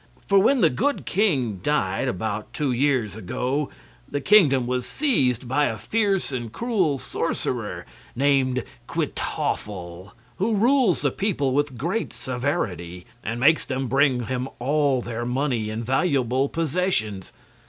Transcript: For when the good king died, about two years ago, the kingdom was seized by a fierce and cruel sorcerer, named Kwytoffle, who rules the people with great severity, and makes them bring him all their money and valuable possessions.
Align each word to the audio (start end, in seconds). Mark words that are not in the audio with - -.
For 0.27 0.39
when 0.39 0.61
the 0.61 0.71
good 0.71 1.05
king 1.05 1.57
died, 1.61 2.07
about 2.07 2.53
two 2.53 2.71
years 2.71 3.15
ago, 3.15 3.69
the 4.09 4.19
kingdom 4.19 4.65
was 4.65 4.87
seized 4.87 5.47
by 5.47 5.65
a 5.67 5.77
fierce 5.77 6.31
and 6.31 6.51
cruel 6.51 6.97
sorcerer, 6.97 7.85
named 8.15 8.63
Kwytoffle, 8.87 10.13
who 10.37 10.55
rules 10.55 11.03
the 11.03 11.11
people 11.11 11.51
with 11.53 11.77
great 11.77 12.13
severity, 12.13 13.05
and 13.23 13.39
makes 13.39 13.63
them 13.63 13.87
bring 13.87 14.23
him 14.23 14.49
all 14.57 15.01
their 15.03 15.23
money 15.23 15.69
and 15.69 15.85
valuable 15.85 16.49
possessions. 16.49 17.31